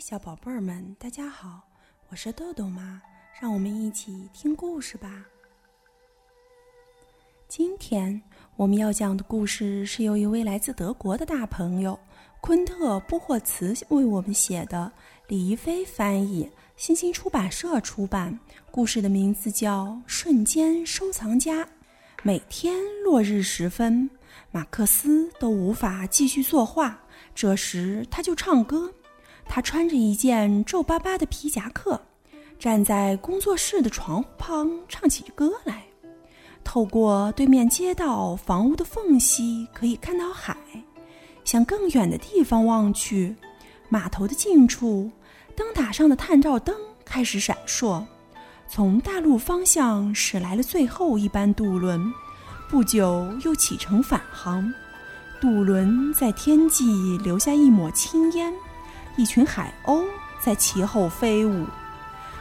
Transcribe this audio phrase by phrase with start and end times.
[0.00, 1.60] 小宝贝儿们，大家好，
[2.08, 3.02] 我是豆豆妈，
[3.40, 5.24] 让我们一起听故事吧。
[7.48, 8.20] 今天
[8.54, 11.98] 我们要讲的故事是由一位来自德国的大朋友
[12.40, 14.92] 昆特·布霍茨为我们写的，
[15.26, 18.38] 李一飞翻译，新星出版社出版。
[18.70, 21.64] 故事的名字叫《瞬间收藏家》。
[22.22, 24.08] 每天落日时分，
[24.52, 27.00] 马克思都无法继续作画，
[27.34, 28.92] 这时他就唱歌。
[29.48, 32.00] 他穿着一件皱巴巴的皮夹克，
[32.58, 35.82] 站在工作室的窗户旁唱起歌来。
[36.62, 40.56] 透过对面街道房屋的缝隙，可以看到海。
[41.44, 43.34] 向更远的地方望去，
[43.88, 45.10] 码头的近处，
[45.56, 46.76] 灯塔上的探照灯
[47.06, 48.04] 开始闪烁。
[48.68, 52.12] 从大陆方向驶来了最后一班渡轮，
[52.68, 54.70] 不久又启程返航。
[55.40, 58.52] 渡轮在天际留下一抹青烟。
[59.18, 60.04] 一群海鸥
[60.38, 61.66] 在其后飞舞，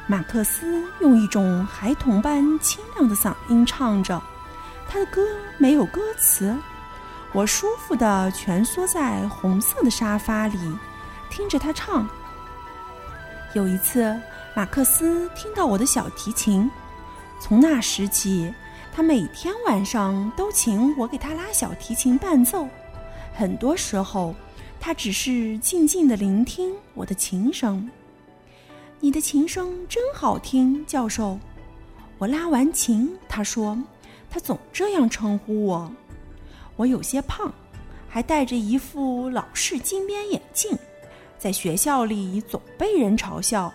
[0.05, 4.21] 马克思用一种孩童般清亮的嗓音唱着，
[4.87, 5.25] 他的歌
[5.57, 6.55] 没有歌词。
[7.33, 10.77] 我舒服地蜷缩在红色的沙发里，
[11.31, 12.07] 听着他唱。
[13.53, 14.15] 有一次，
[14.55, 16.69] 马克思听到我的小提琴，
[17.39, 18.53] 从那时起，
[18.93, 22.69] 他每天晚上都请我给他拉小提琴伴奏。
[23.33, 24.35] 很多时候。
[24.79, 27.89] 他只是静静的聆听我的琴声。
[28.99, 31.37] 你的琴声真好听，教授。
[32.17, 33.77] 我拉完琴，他说，
[34.29, 35.91] 他总这样称呼我。
[36.75, 37.53] 我有些胖，
[38.07, 40.75] 还戴着一副老式金边眼镜，
[41.37, 43.71] 在学校里总被人嘲笑。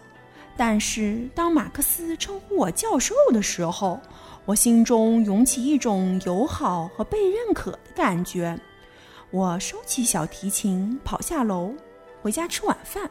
[0.57, 4.01] 但是当马克思称呼我教授的时候，
[4.45, 8.59] 我心中涌起一种友好和被认可的感觉。
[9.33, 11.73] 我收起小提琴，跑下楼，
[12.21, 13.11] 回家吃晚饭。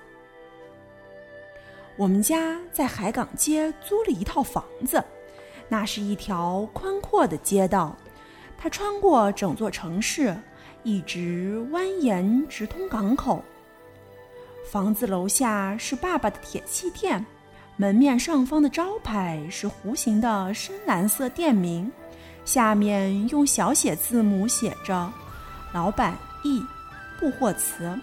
[1.98, 5.04] 我们家在海港街租了一套房子，
[5.68, 7.98] 那是一条宽阔的街道，
[8.56, 10.38] 它穿过整座城市，
[10.84, 13.44] 一直蜿蜒直通港口。
[14.70, 17.26] 房子楼下是爸爸的铁器店，
[17.78, 21.92] 门面上方的招牌是弧形的深蓝色店名，
[22.46, 25.12] 下面用小写字母写着。
[25.74, 26.66] 老板易
[27.20, 27.98] 布霍茨，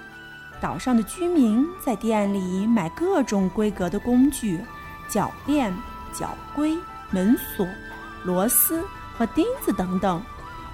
[0.60, 4.60] 岛上的居民在店里买各种规格的工具，
[5.08, 5.74] 铰链、
[6.12, 6.78] 脚规、
[7.10, 7.66] 门锁、
[8.24, 8.82] 螺丝
[9.16, 10.22] 和钉子等等。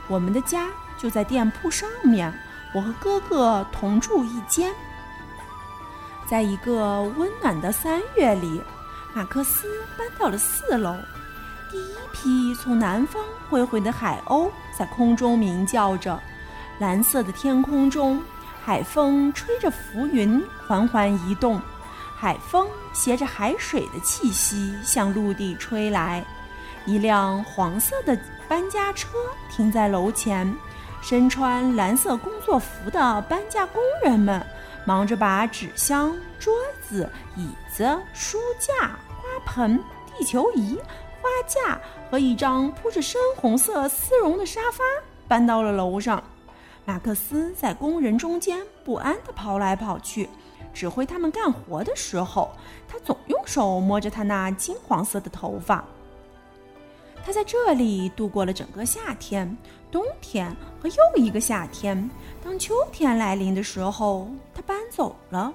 [0.09, 0.69] 我们的家
[0.99, 2.32] 就在店铺上面，
[2.75, 4.72] 我和哥哥同住一间。
[6.26, 8.62] 在一个温暖的三月里，
[9.15, 9.69] 马克思
[9.99, 10.94] 搬到了四楼。
[11.71, 16.22] 第一批从南方飞回的海鸥在空中鸣叫着。
[16.78, 18.20] 蓝色的天空中，
[18.64, 21.60] 海风吹着浮云缓缓移动，
[22.16, 26.24] 海风携着海水的气息向陆地吹来。
[26.84, 28.18] 一辆黄色的
[28.48, 29.08] 搬家车
[29.50, 30.52] 停在楼前，
[31.00, 34.44] 身穿蓝色工作服的搬家工人们
[34.84, 36.52] 忙着把纸箱、桌
[36.86, 39.82] 子、椅子、书架、花盆、
[40.18, 40.76] 地球仪、
[41.22, 41.80] 花架
[42.10, 44.82] 和一张铺着深红色丝绒的沙发
[45.28, 46.22] 搬到了楼上。
[46.84, 50.28] 马克思在工人中间不安地跑来跑去，
[50.72, 52.50] 指挥他们干活的时候，
[52.86, 55.84] 他总用手摸着他那金黄色的头发。
[57.24, 59.56] 他在这里度过了整个夏天、
[59.90, 62.10] 冬天和又一个夏天。
[62.42, 65.50] 当秋天来临的时候，他搬走了。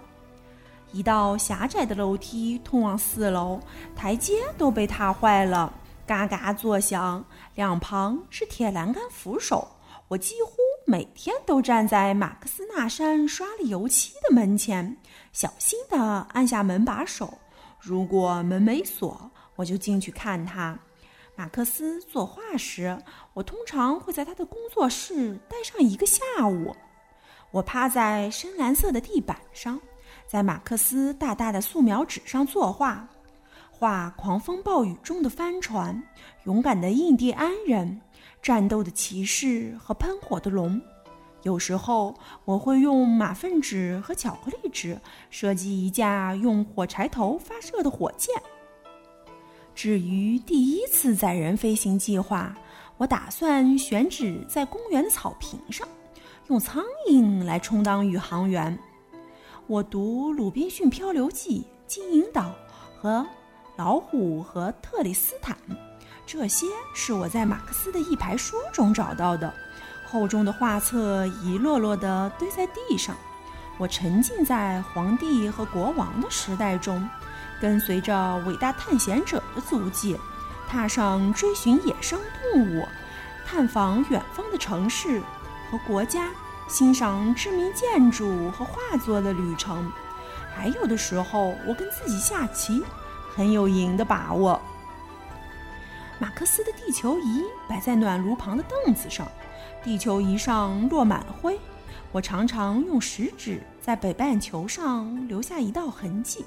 [0.91, 3.59] 一道狭窄的楼梯通往四楼，
[3.96, 5.72] 台阶都被踏坏了，
[6.07, 7.23] 嘎嘎作响。
[7.53, 9.67] 两旁是铁栏杆扶手。
[10.07, 10.53] 我几乎
[10.85, 14.97] 每天都站在马克思那扇刷了油漆的门前，
[15.31, 17.38] 小心地按下门把手。
[17.79, 20.78] 如果门没锁，我就进去看他。
[21.35, 22.97] 马克思作画时，
[23.34, 26.75] 我通常会在他的工作室待上一个下午。
[27.51, 29.79] 我趴在深蓝色的地板上，
[30.28, 33.08] 在马克思大大的素描纸上作画，
[33.72, 36.03] 画狂风暴雨中的帆船，
[36.46, 38.02] 勇敢的印第安人。
[38.41, 40.82] 战斗的骑士和喷火的龙，
[41.44, 42.16] 有时候
[42.46, 45.00] 我会用马粪纸和巧克力纸
[45.30, 48.34] 设计一架用火柴头发射的火箭。
[49.76, 52.56] 至于第一次载人飞行计划，
[52.97, 55.88] 我打算选址在公园草坪上，
[56.47, 58.78] 用苍蝇来充当宇航员。
[59.68, 62.42] 我读《鲁滨逊漂流记》《金银岛》
[63.02, 63.20] 和
[63.78, 65.56] 《老虎和特里斯坦》。
[66.31, 69.52] 这些是我在马克思的一排书中找到的，
[70.05, 73.16] 厚重的画册一摞摞地堆在地上。
[73.79, 77.09] 我沉浸在皇帝和国王的时代中，
[77.59, 80.16] 跟随着伟大探险者的足迹，
[80.70, 82.20] 踏上追寻野生
[82.53, 82.87] 动物、
[83.43, 85.23] 探访远方的城市
[85.72, 86.28] 和国家、
[86.67, 89.91] 欣赏知名建筑和画作的旅程。
[90.55, 92.84] 还有的时候，我跟自己下棋，
[93.35, 94.61] 很有赢的把握。
[96.20, 99.26] 马克思的地球仪摆在暖炉旁的凳子上，
[99.82, 101.58] 地球仪上落满了灰。
[102.12, 106.44] 我常常用食指在北半球上留下一道痕迹，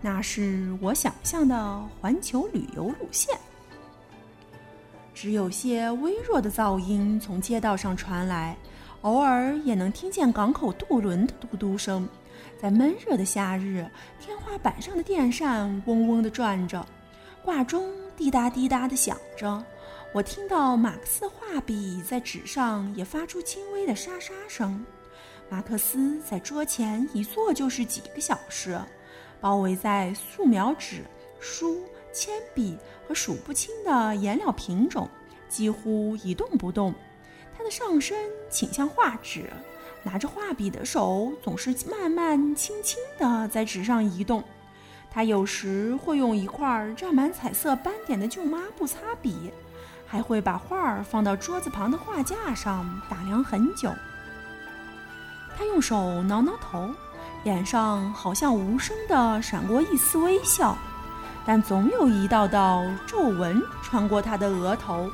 [0.00, 3.38] 那是我想象的环球旅游路线。
[5.14, 8.56] 只有些微弱的噪音从街道上传来，
[9.02, 12.08] 偶尔也能听见港口渡轮的嘟嘟声。
[12.60, 16.84] 在闷热的夏日，天花板上的电扇嗡嗡地转着，
[17.44, 17.84] 挂钟
[18.18, 19.64] 滴答滴答地响着。
[20.12, 24.84] 我听到马克思画笔在纸上也发出轻微的沙沙声。
[25.48, 28.76] 马克思在桌前一坐就是几个小时，
[29.40, 31.04] 包围在素描纸、
[31.38, 31.80] 书、
[32.12, 32.76] 铅笔
[33.06, 35.08] 和数不清的颜料品种，
[35.48, 36.92] 几乎一动不动。
[37.56, 39.44] 他的上身倾向画纸。
[40.04, 44.42] 拿着画笔的手总是慢慢、轻轻地在纸上移动。
[45.18, 49.52] 他有时会用一块沾满彩色斑点的旧抹布擦笔，
[50.06, 53.92] 还会把画儿放到桌子旁的画架上打量很久。
[55.56, 56.88] 他用手挠挠头，
[57.42, 60.78] 脸上好像无声地闪过一丝微笑，
[61.44, 65.10] 但总有一道道皱纹穿过他的额头。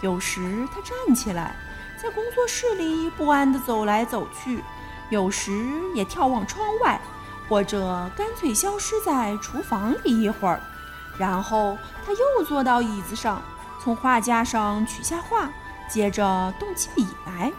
[0.00, 1.54] 有时他站起来。
[2.02, 4.60] 在工作室里不安地走来走去，
[5.08, 5.64] 有时
[5.94, 7.00] 也眺望窗外，
[7.48, 10.60] 或者干脆消失在厨房里一会儿。
[11.18, 13.42] 然后他又坐到椅子上，
[13.82, 15.50] 从画架上取下画，
[15.88, 17.52] 接着动起笔来。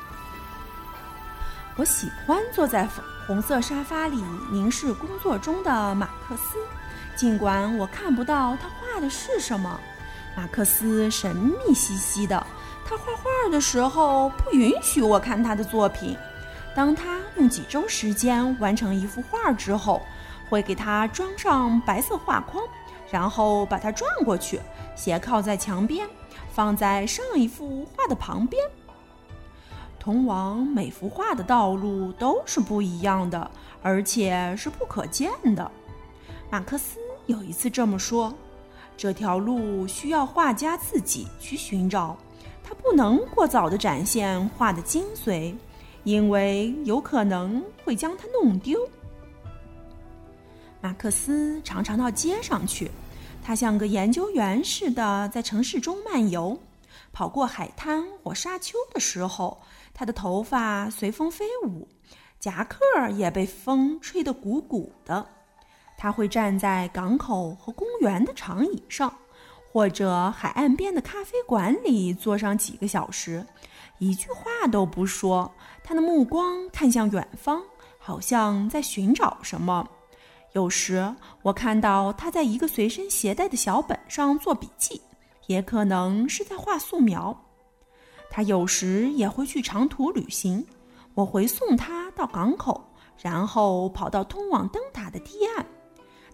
[1.76, 2.88] 我喜欢坐在
[3.26, 6.58] 红色沙发里凝视工作中的马克思，
[7.16, 9.80] 尽管我看不到他画的是什么。
[10.36, 12.46] 马克思神秘兮兮的。
[12.90, 16.18] 他画画的时候不允许我看他的作品。
[16.78, 20.00] 当他用几周时间完成一幅画之后，
[20.48, 22.64] 会给他装上白色画框，
[23.10, 24.62] 然后把它转过去，
[24.96, 26.08] 斜靠在墙边，
[26.52, 28.62] 放在上一幅画的旁边。
[29.98, 33.50] 通往每幅画的道路都是不一样的，
[33.82, 35.72] 而且是不可见的。
[36.52, 38.32] 马克思有一次这么说
[38.96, 42.16] ：“这条路需要画家自己去寻找。”
[42.64, 45.56] 他不能过早地展现画的精髓，
[46.08, 48.80] 因为有可能会将它弄丢。
[50.80, 52.90] 马克思常常到街上去，
[53.44, 56.58] 他像个研究员似的在城市中漫游，
[57.12, 59.62] 跑过海滩或沙丘的时候，
[59.94, 61.86] 他的头发随风飞舞，
[62.40, 62.80] 夹克
[63.18, 65.28] 也被风吹得鼓鼓的。
[65.98, 69.14] 他会站在港口和公园的长椅上。
[69.70, 73.46] 或者海岸边的咖啡馆里坐上几个小时，
[74.00, 75.52] 一句话都不说，
[75.88, 77.64] 他的目光看向远方，
[77.98, 79.88] 好像在寻找什么。
[80.52, 85.02] 有时我看到他在一个随身携带的小本上做笔记，
[85.46, 87.34] 也可能是在画素描。
[88.30, 90.68] 他有时也会去长途旅行，
[91.14, 92.84] 我回送他到港口，
[93.18, 95.66] 然后跑到通往灯塔的堤岸。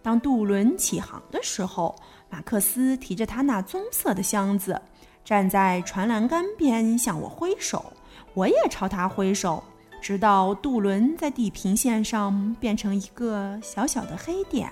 [0.01, 1.95] 当渡轮起航的时候。
[2.27, 4.81] 马克思提着他那棕色的箱子，
[5.23, 7.93] 站在船栏杆边向我挥手，
[8.33, 9.63] 我也朝他挥手，
[10.01, 14.69] 直到渡轮在地平线上变成一个小小的黑点。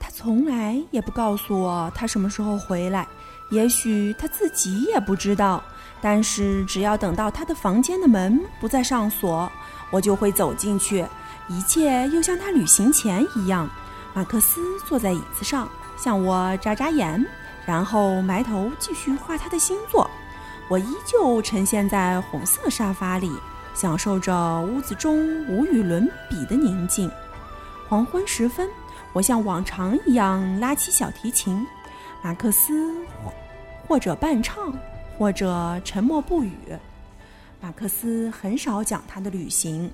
[0.00, 3.06] 他从来也不告诉我他什么时候回来，
[3.50, 5.62] 也许他自己也不知道。
[6.00, 9.48] 但是只要等到他的房间的门不再上锁，
[9.92, 11.06] 我就会走进去，
[11.48, 13.70] 一切又像他旅行前一样。
[14.12, 17.24] 马克思坐在椅子上，向我眨眨眼，
[17.64, 20.10] 然后埋头继续画他的星座。
[20.68, 23.30] 我依旧沉陷在红色沙发里，
[23.74, 27.10] 享受着屋子中无与伦比的宁静。
[27.88, 28.68] 黄昏时分，
[29.12, 31.66] 我像往常一样拉起小提琴，
[32.22, 32.90] 马克思
[33.86, 34.72] 或者伴唱，
[35.18, 36.52] 或者沉默不语。
[37.60, 39.90] 马克思很少讲他的旅行。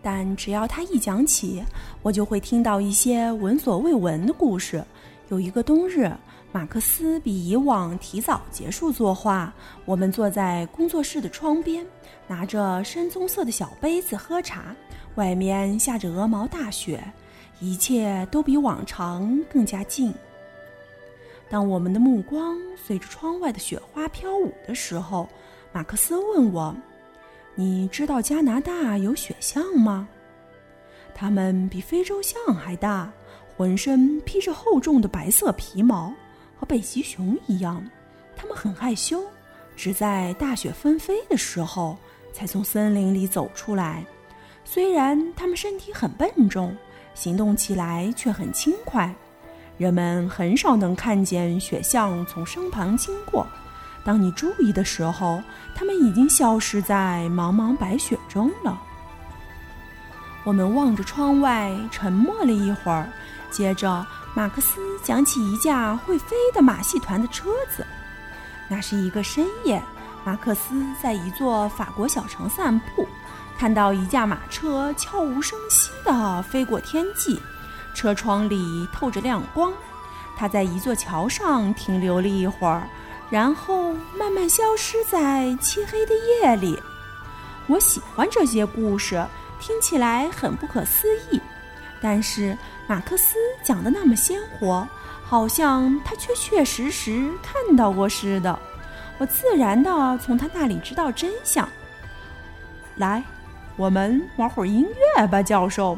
[0.00, 1.62] 但只要他一讲起，
[2.02, 4.82] 我就会听到一些闻所未闻的故事。
[5.28, 6.10] 有一个冬日，
[6.52, 9.52] 马克思比以往提早结束作画。
[9.86, 11.84] 我们坐在工作室的窗边，
[12.28, 14.76] 拿着深棕色的小杯子喝茶。
[15.14, 17.02] 外面下着鹅毛大雪，
[17.58, 20.12] 一切都比往常更加静。
[21.48, 25.26] 当我们的目光随着窗外的雪花飘舞的时候，
[25.72, 26.74] 马克思问我。
[27.54, 30.08] 你知道加拿大有雪象吗？
[31.14, 33.10] 它们比非洲象还大，
[33.54, 36.10] 浑身披着厚重的白色皮毛，
[36.62, 37.84] 和北极熊一样。
[38.36, 39.20] 它们很害羞，
[39.74, 41.98] 只在大雪纷飞的时候
[42.32, 44.04] 才从森林里走出来。
[44.64, 46.76] 虽然它们身体很笨重，
[47.14, 49.12] 行动起来却很轻快。
[49.76, 53.44] 人们很少能看见雪象从身旁经过。
[54.04, 55.42] 当你注意的时候，
[55.74, 58.80] 它们已经消失在茫茫白雪中了。
[60.44, 63.08] 我们望着窗外，沉默了一会儿。
[63.50, 67.86] 接着，马克思讲起一架会飞的马戏团的车子。
[68.68, 69.82] 那是一个深夜，
[70.24, 73.06] 马克思在一座法国小城散步，
[73.58, 77.40] 看到一架马车悄无声息地飞过天际，
[77.94, 79.72] 车窗里透着亮光。
[80.36, 82.88] 他在一座桥上停留了一会儿。
[83.30, 86.78] 然后慢慢消失在漆黑的夜里。
[87.66, 89.26] 我喜欢这些故事，
[89.58, 91.40] 听起来很不可思议，
[92.02, 92.56] 但是
[92.88, 94.86] 马克思讲的那么鲜活，
[95.22, 98.58] 好像他确确实实看到过似的。
[99.18, 101.66] 我自然的从他那里知道真相。
[102.96, 103.22] 来，
[103.76, 104.84] 我们玩会儿音
[105.16, 105.96] 乐吧，教授。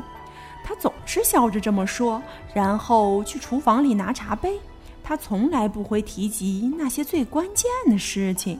[0.62, 2.22] 他总是笑着这么说，
[2.54, 4.60] 然后去厨房里拿茶杯。
[5.02, 8.58] 他从来不会提及那些最关键的事情。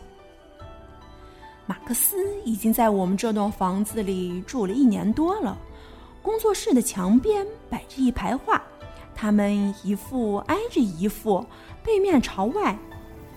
[1.67, 5.57] 马克思已经在我们这栋房子里住了一年多了。
[6.25, 8.61] 工作室的墙边摆着一排画，
[9.15, 11.45] 它们一幅挨着一幅，
[11.83, 12.75] 背面朝外。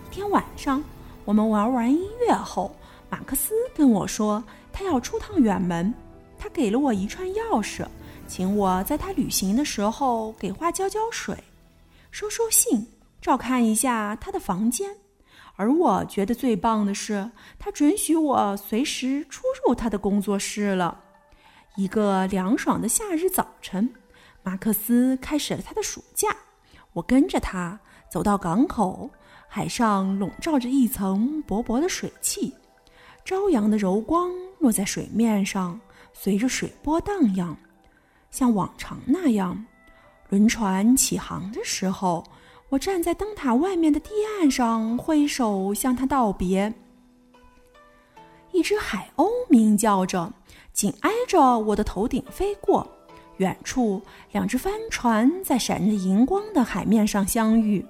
[0.06, 0.82] 一天晚上，
[1.26, 2.74] 我们玩完音乐后，
[3.10, 4.42] 马克思跟我说
[4.72, 5.94] 他要出趟远门。
[6.40, 7.86] 他给了我一串钥匙，
[8.26, 11.36] 请我在他旅行的时候给花浇浇水，
[12.10, 12.88] 收收信。
[13.20, 14.96] 照看一下他的房间，
[15.58, 17.30] 而我觉得最棒的是，
[17.60, 21.04] 他准许我随时出入他的工作室了。
[21.78, 23.88] 一个凉爽的夏日早晨，
[24.42, 26.36] 马克思开始了他的暑假。
[26.92, 27.80] 我跟着他
[28.12, 29.12] 走到港口，
[29.48, 32.52] 海上笼罩着一层薄薄的水汽，
[33.24, 35.80] 朝阳的柔光落在水面上，
[36.14, 37.56] 随着水波荡漾，
[38.32, 39.64] 像往常那样。
[40.30, 42.24] 轮船起航的时候。
[42.70, 46.74] 我站在灯塔外面的堤岸上，挥手向他道别。
[48.52, 50.34] 一只海鸥鸣叫着，
[50.78, 52.88] 紧挨着我的头顶飞过。
[53.38, 54.00] 远处，
[54.32, 57.84] 两只帆船在闪着银光的海面上相遇。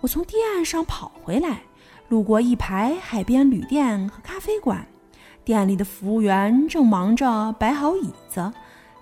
[0.00, 1.60] 我从堤岸上跑回来，
[2.08, 4.84] 路过一排海边旅店和咖啡馆，
[5.44, 8.52] 店里的服务员正忙着摆好椅子、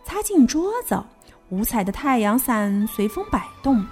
[0.04, 1.02] 擦净桌子，
[1.48, 3.82] 五彩的太阳伞随风摆动。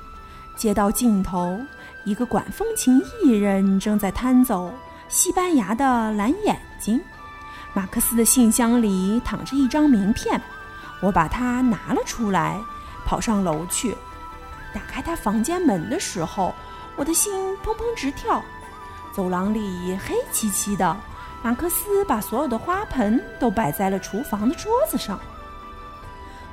[0.58, 1.58] 街道尽头，
[2.04, 4.70] 一个管风琴艺人正在弹奏
[5.08, 7.00] 西班牙的蓝眼睛。
[7.74, 10.40] 马克思的信箱里躺着一张名片，
[11.00, 12.60] 我把它拿了出来，
[13.04, 13.96] 跑上楼去。
[14.74, 16.54] 打开他房间门的时候，
[16.96, 17.32] 我的心
[17.64, 18.42] 砰砰直跳。
[19.14, 20.96] 走廊里黑漆漆的，
[21.42, 25.18] 马克思把所有的花盆都摆在了厨房的桌子上。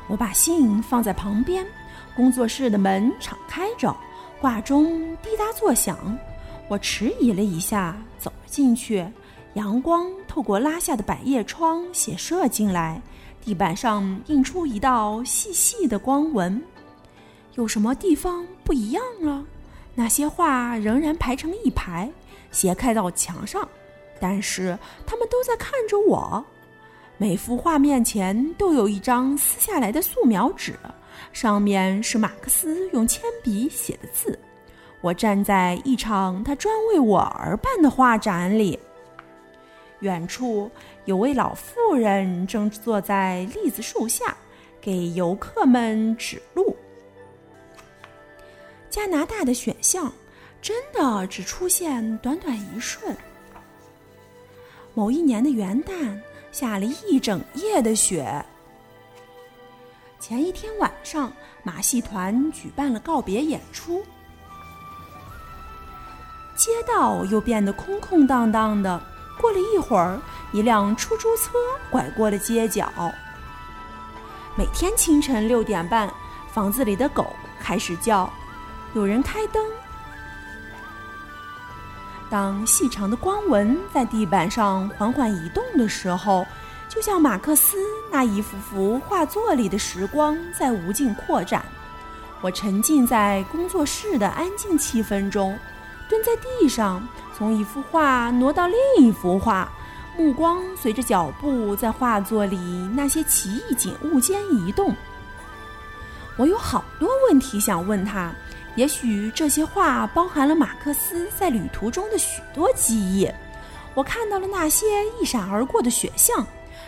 [0.08, 1.66] 我把信放在旁边。
[2.16, 3.96] 工作室的门敞开着，
[4.42, 5.98] 挂钟滴答作响。
[6.68, 9.08] 我迟疑了一下，走了进去。
[9.54, 13.02] 阳光透过拉下的百叶窗斜射进来，
[13.42, 16.62] 地板上映出一道细细的光纹。
[17.56, 19.44] 有什么地方不一样啊？
[19.96, 22.10] 那些画仍然排成一排，
[22.52, 23.68] 斜开到墙上，
[24.22, 26.46] 但是他们都在看着我。
[27.18, 30.78] 每幅画面前都有一张撕下来的素描纸。
[31.34, 34.40] 上面是马克思用铅笔写的字。
[35.02, 38.80] 我站在一场他专为我而办的画展里。
[40.00, 40.72] 远处
[41.06, 44.36] 有位老妇人正坐在栗子树下，
[44.80, 46.76] 给游客们指路。
[48.90, 50.12] 加拿大的选项
[50.62, 53.16] 真的只出现短短一瞬。
[54.94, 56.20] 某一年的元旦，
[56.52, 58.44] 下了一整夜的雪。
[60.20, 61.32] 前一天晚上，
[61.64, 64.04] 马戏团举办了告别演出，
[66.56, 69.02] 街道又变得空空荡荡的。
[69.40, 70.20] 过了一会儿，
[70.52, 71.54] 一辆出租车
[71.90, 72.92] 拐过了街角。
[74.56, 76.12] 每天清晨六点半，
[76.52, 78.32] 房子里的狗开始叫，
[78.94, 79.66] 有人开灯。
[82.30, 86.46] 当细长的光纹在地板上缓缓移动的时候。
[86.90, 87.78] 就像马克思
[88.10, 91.64] 那一幅幅画作里的时光在无尽扩展，
[92.42, 95.56] 我沉浸在工作室的安静气氛中，
[96.10, 99.72] 蹲在地上，从一幅画挪到另一幅画，
[100.18, 102.58] 目光随着脚步在画作里
[102.96, 104.94] 那些奇异景物间移动。
[106.36, 108.34] 我有好多问题想问他，
[108.76, 113.30] 也许这些画包含了马克思在旅途中的许多记忆。
[113.94, 114.86] 我看到了那些
[115.22, 116.46] 一闪而过的雪像，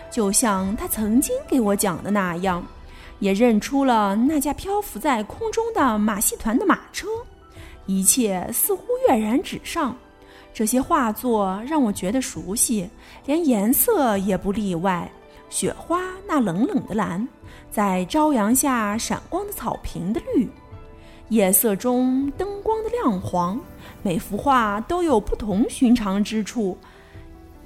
[0.10, 2.66] 就像他曾经给我讲的那样，
[3.20, 7.08] 也认出了那架漂浮在空中的马戏团的马车。
[7.86, 9.96] 一切似乎跃然纸上。
[10.54, 12.90] 这些画作让我觉得熟悉，
[13.26, 15.10] 连颜色也不例外。
[15.50, 17.28] 雪花那冷冷的蓝，
[17.70, 20.50] 在朝阳下闪光的草坪的绿，
[21.28, 23.60] 夜色中灯光的亮黄，
[24.02, 26.78] 每幅画都有不同寻常之处，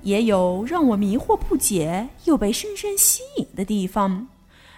[0.01, 4.27] 也有让我迷惑不解又被深深吸引的地方。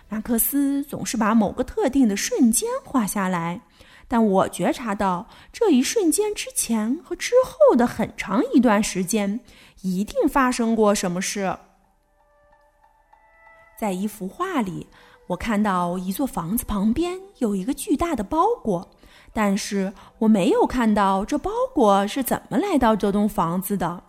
[0.09, 3.59] 马克思总是把某个特定的瞬间画下来。
[4.07, 9.41] 但我觉察到，这一瞬间之前和之后的很长一段时间，
[9.81, 11.57] 一定发生过什么事。
[13.77, 14.87] 在一幅画里，
[15.27, 18.89] 我看到一座房子旁边有一个巨大的包裹，
[19.33, 24.03] 但是我没有看到这包裹是怎么来到这栋房子的，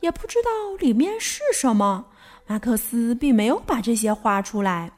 [0.00, 2.06] 也不知道里面是什么。
[2.46, 4.92] 马克思并没有把这些画出来。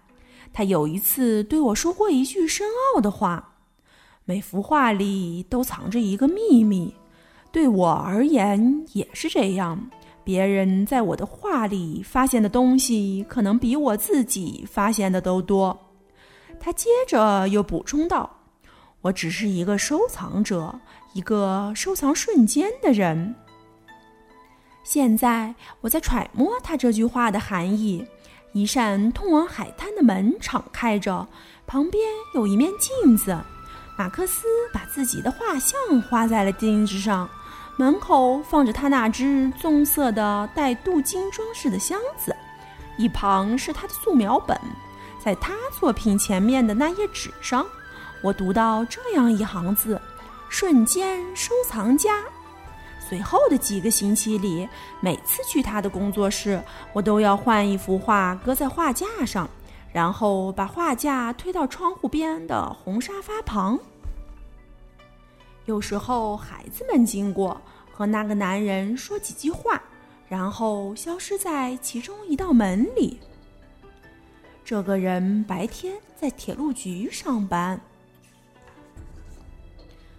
[0.52, 3.53] 他有一次对我说过一句深奥的话。
[4.26, 6.94] 每幅画里都藏着一个秘密，
[7.52, 9.90] 对我而言也是这样。
[10.24, 15.78] 别人在我的画里发现的东西，可能比我自己发现的都多。
[16.58, 18.38] 他接着又补充道
[19.02, 20.74] ：“我只是一个收藏者，
[21.12, 23.34] 一个收藏瞬间的人。”
[24.82, 28.02] 现在我在揣摩他这句话的含义。
[28.54, 31.26] 一扇通往海滩的门敞开着，
[31.66, 32.02] 旁边
[32.34, 33.36] 有一面镜子。
[33.96, 37.28] 马克思把自己的画像画在了镜子上，
[37.76, 42.34] 门口放着他那只棕色的带镀金装饰的箱子，
[42.96, 44.58] 一旁是他的素描本。
[45.24, 47.64] 在他作品前面的那页纸上，
[48.20, 50.00] 我读到这样一行字
[50.50, 52.20] ：“瞬间收藏家。”
[53.08, 54.68] 随后的几个星期里，
[55.00, 59.48] 每次去他的工作室，我都要换一幅画搁在画架上。
[59.94, 63.78] 然后把画架推到窗户边的红沙发旁。
[65.66, 67.58] 有时候孩子们经过，
[67.92, 69.80] 和那个男人说几句话，
[70.28, 73.20] 然后消失在其中一道门里。
[74.64, 77.80] 这个人白天在铁路局上班。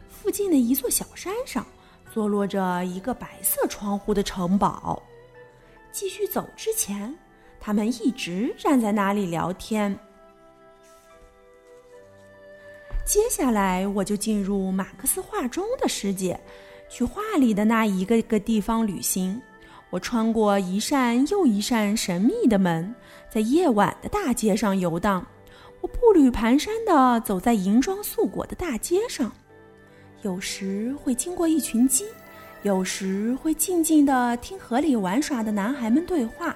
[0.08, 1.68] 附近的一座小山上，
[2.14, 5.04] 坐落着一个白色窗户的城堡。
[5.92, 7.14] 继续走之前。
[7.66, 9.98] 他们一直站在那里聊天。
[13.04, 16.40] 接下来，我就进入马克思画中的世界，
[16.90, 19.42] 去画里的那一个个地方旅行。
[19.90, 22.94] 我穿过一扇又一扇神秘的门，
[23.32, 25.26] 在夜晚的大街上游荡。
[25.82, 29.32] 我步履蹒跚地走在银装素裹的大街上，
[30.22, 32.06] 有时会经过一群鸡，
[32.62, 36.56] 有时会静静地听河里玩耍的男孩们对话。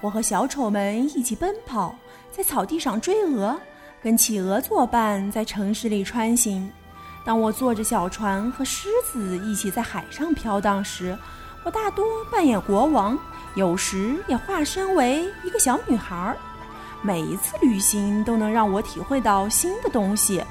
[0.00, 1.94] 我和小丑们一起奔跑，
[2.30, 3.58] 在草地上追鹅，
[4.02, 6.70] 跟企鹅作伴，在城市里穿行。
[7.24, 11.16] 当我坐着小船和狮子一起在海上飘荡时，
[11.64, 13.18] 我大多扮演国王，
[13.56, 16.36] 有时也化身为一个小女孩。
[17.02, 20.42] 每一次旅行都能让我体会到新的东西。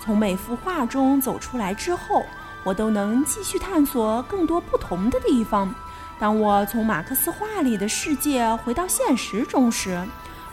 [0.00, 2.24] 从每幅画中走出来之后，
[2.64, 5.72] 我都能继续探索更多不同的地方。
[6.18, 10.00] 当我从马克思画里的世界回到现实中时，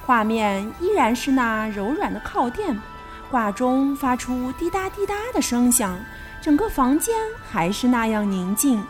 [0.05, 2.77] 画面依然是那柔软的靠垫，
[3.29, 5.97] 挂钟发出滴答滴答的声响，
[6.41, 7.15] 整个房间
[7.49, 8.83] 还是那样宁静。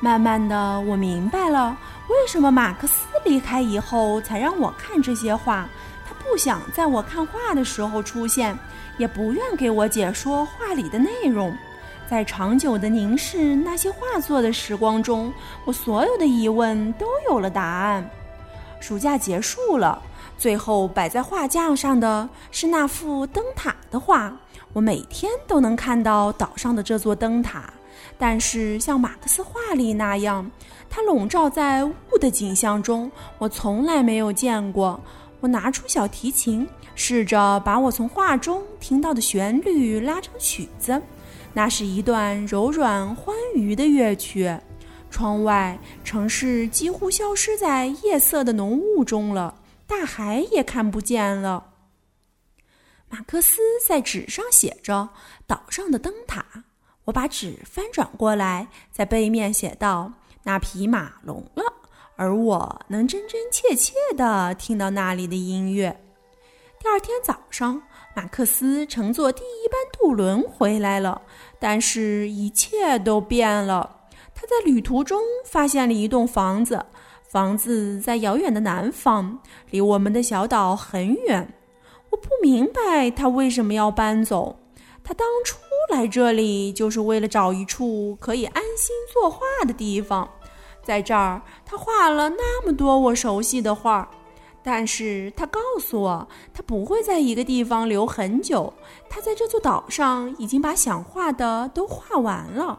[0.00, 1.76] 慢慢的，我明白了
[2.08, 5.68] 为什么马克思离开以后才让我看这些画。
[6.08, 8.58] 他不想在我看画的时候出现，
[8.96, 11.56] 也不愿给我解说画里的内容。
[12.08, 15.30] 在长久的凝视那些画作的时光中，
[15.66, 18.08] 我所有的疑问都有了答案。
[18.80, 20.00] 暑假结束了，
[20.38, 24.34] 最后摆在画架上的是那幅灯塔的画。
[24.72, 27.70] 我每天都能看到岛上的这座灯塔，
[28.16, 30.50] 但是像马克思画里那样，
[30.88, 34.98] 它笼罩在雾的景象中，我从来没有见过。
[35.40, 41.00] 我拿出小提琴，试着把我从画中听到的旋律拉成曲子。
[41.58, 44.56] 那是一段柔软欢愉的乐曲。
[45.10, 51.72] 窗外，城市几乎消失在夜色的浓雾中了，大海也看不见了。
[53.08, 55.08] 马克思在纸上写着
[55.48, 56.46] “岛上的灯塔”。
[57.06, 60.12] 我把纸翻转过来，在背面写道
[60.44, 61.64] ：“那匹马聋了，
[62.14, 66.04] 而我能真真切切地听到那里的音乐。
[66.78, 67.82] 第二天早上，
[68.18, 71.22] 马克思乘坐第一班渡轮回来了，
[71.60, 74.08] 但是一切都变了。
[74.34, 76.84] 他在旅途中发现了一栋房子，
[77.22, 79.38] 房子在遥远的南方，
[79.70, 81.54] 离我们的小岛很远。
[82.10, 84.58] 我不明白他为什么要搬走。
[85.04, 85.56] 他当初
[85.92, 90.28] 来这里就是为了找一处可以安心作画的地方。
[90.82, 94.08] 在这儿，他画了那么多我熟悉的画儿，
[94.62, 98.72] 但是他告诉我，他不会在一个地方留很久。
[99.08, 102.78] 他在这座岛上已经把想画的都画完了，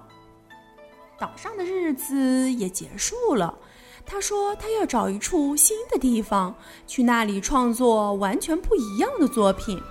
[1.17, 3.57] 岛上的日子也结束了。
[4.05, 6.53] 他说他要找一处新的地方，
[6.85, 9.81] 去那里创作完全不一样的作品。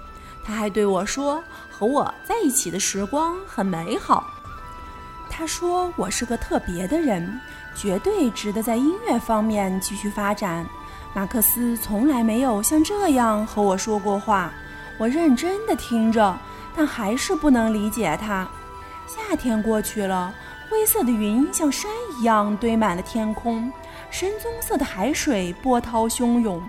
[0.44, 4.24] 他还对我说，和我在一起的时光很美好。
[5.31, 7.40] 他说我是个特别的人。
[7.77, 10.66] 绝对值得在音乐方面继续发展。
[11.19, 14.53] 马克思从来没有像这样和我说过话。
[14.99, 16.39] 我认真地听着，
[16.77, 18.49] 但还是不能理解他。
[19.05, 20.33] 夏天过去了，
[20.71, 23.69] 灰色的云像山一样堆满了天空，
[24.13, 26.63] 深棕色的海水波涛汹涌。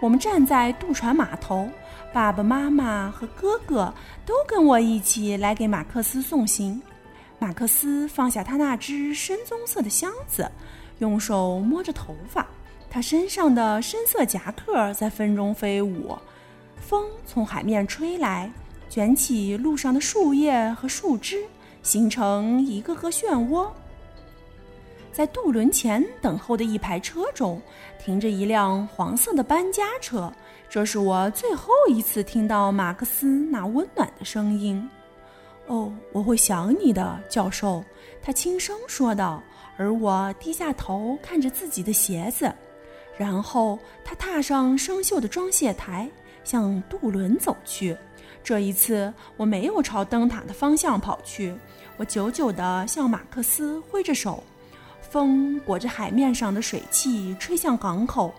[0.00, 1.68] 我们站在渡船码头，
[2.12, 3.92] 爸爸妈妈和哥哥
[4.24, 6.80] 都跟我一起来给马克思送行。
[7.40, 10.48] 马克思放下他那只深棕色的箱子，
[11.00, 12.46] 用手摸着头发。
[12.96, 16.16] 他身上的深色夹克在风中飞舞，
[16.78, 18.50] 风从海面吹来，
[18.88, 21.44] 卷起路上的树叶和树枝，
[21.82, 23.68] 形成一个个漩涡。
[25.12, 27.60] 在渡轮前等候的一排车中，
[28.02, 30.32] 停着一辆黄色的搬家车。
[30.70, 34.88] 这是我最后一次听到马克思那温暖的声音。
[35.66, 37.84] 哦，我会想你的，教授。”
[38.24, 39.42] 他轻声说道。
[39.78, 42.50] 而我低下头看着自己的鞋子，
[43.18, 46.08] 然后他踏上生锈的装卸台，
[46.44, 47.96] 向渡轮走去。
[48.44, 51.54] 这一次，我没有朝灯塔的方向跑去，
[51.96, 54.44] 我久久地向马克思挥着手。
[55.00, 58.34] 风裹着海面上的水汽吹向港口，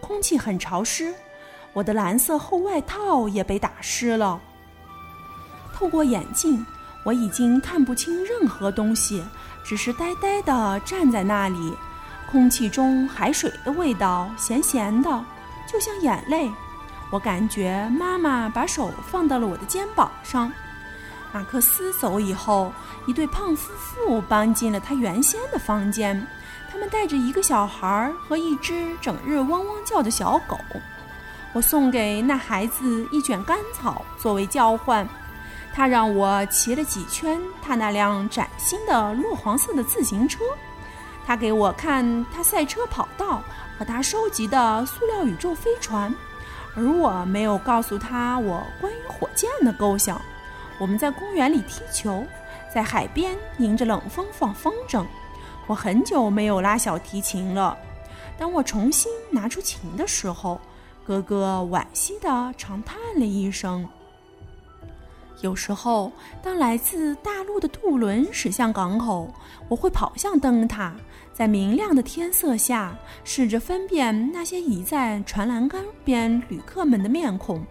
[0.00, 1.12] 空气很潮湿，
[1.72, 4.40] 我的蓝色厚外套也被打湿了。
[5.74, 6.64] 透过眼镜，
[7.04, 9.22] 我已经看不清任何东西，
[9.64, 11.74] 只是呆呆地站在那里。
[12.32, 15.24] 空气中海水的味道咸咸的，
[15.70, 16.50] 就像眼泪。
[17.10, 20.50] 我感觉妈妈把手放到了我的肩膀上。
[21.30, 22.72] 马克思走以后，
[23.04, 26.26] 一对胖夫妇搬进了他原先的房间，
[26.70, 30.58] 他们带着一个小孩和一只整日汪汪叫的小狗。
[31.52, 35.06] 我送给那孩子一卷干草作为交换。
[35.74, 40.40] 他让我骑了几圈他那辆崭新的落黄色的自行车，
[41.26, 43.42] 他给我看他赛车跑道
[43.78, 46.14] 和他收集的塑料宇宙飞船，
[46.76, 50.20] 而我没有告诉他我关于火箭的构想。
[50.78, 52.24] 我们在公园里踢球，
[52.74, 55.04] 在海边迎着冷风放风筝。
[55.68, 57.76] 我很久没有拉小提琴了。
[58.36, 60.60] 当我重新拿出琴的时候，
[61.06, 63.88] 哥哥惋惜地长叹了一声。
[65.40, 66.10] 有时候，
[66.42, 69.32] 当来自大陆的渡轮驶向港口，
[69.68, 70.94] 我会跑向灯塔，
[71.32, 77.64] 在明亮的天色下，试着分辨那些倚在船栏杆边旅客们的面孔。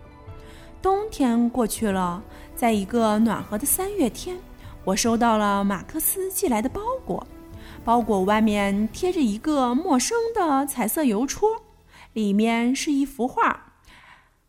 [0.82, 2.22] 冬天过去了，
[2.56, 4.36] 在一个暖和的三月天，
[4.84, 7.26] 我收到了马克思寄来的包裹，
[7.86, 11.50] 包裹外面贴着一个陌生的彩色邮戳，
[12.14, 13.74] 里面是一幅画，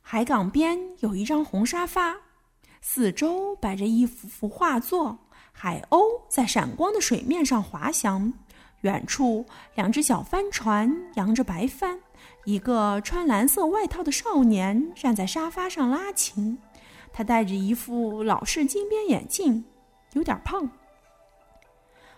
[0.01, 2.17] 海港边有一张红沙发。
[2.81, 5.19] 四周摆着一幅幅画作，
[5.53, 8.33] 海鸥在闪光的水面上滑翔。
[8.83, 11.99] 远处，两只小帆船扬着白帆。
[12.45, 16.59] 一个穿蓝色外套的少年站在沙发上拉琴，
[17.13, 19.65] 他戴着一副老式金边眼镜，
[20.13, 20.69] 有点胖。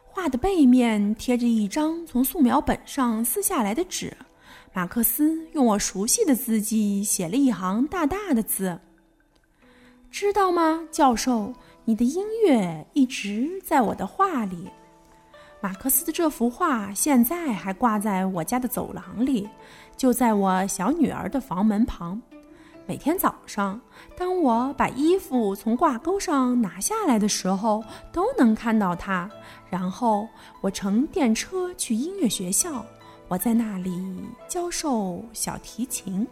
[0.02, 4.16] 画的背面贴着一张从素描本上撕下来的纸，
[4.72, 8.78] 马克思用我熟悉的字迹写了一行大大的字。
[10.10, 11.52] 知道吗，教授？
[11.84, 14.70] 你的音乐一直在我的画里。
[15.64, 19.48] 马克思的这幅画现在还挂在我家的走廊里，
[19.96, 22.20] 就在我小女儿的房门旁。
[22.86, 23.80] 每天早上，
[24.14, 29.26] 当我把衣服从挂钩上拿下来的时候，都能看到它。
[29.70, 30.28] 然后
[30.60, 32.84] 我乘电车去音乐学校，
[33.26, 36.28] 我在那里教授小提琴。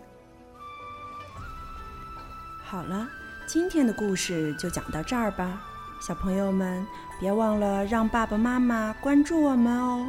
[2.62, 3.08] 好了。
[3.44, 5.62] 今天的故事就讲到这儿吧，
[6.00, 6.86] 小朋友们
[7.22, 10.04] 别忘了让爸爸妈妈关注我们哦。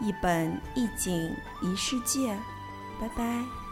[0.00, 2.34] 一本一景一世界。
[2.98, 3.63] 拜拜。